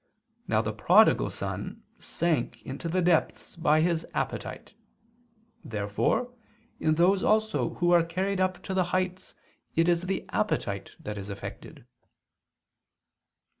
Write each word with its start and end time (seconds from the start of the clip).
Now 0.47 0.63
the 0.63 0.73
prodigal 0.73 1.29
son 1.29 1.83
sank 1.99 2.63
into 2.63 2.89
the 2.89 3.03
depths 3.03 3.55
by 3.55 3.81
his 3.81 4.03
appetite. 4.15 4.73
Therefore 5.63 6.33
in 6.79 6.95
those 6.95 7.21
also 7.23 7.75
who 7.75 7.91
are 7.91 8.03
carried 8.03 8.39
up 8.39 8.55
into 8.57 8.73
the 8.73 8.85
heights 8.85 9.35
it 9.75 9.87
is 9.87 10.01
the 10.01 10.25
appetite 10.29 10.93
that 10.99 11.19
is 11.19 11.29
affected. 11.29 11.85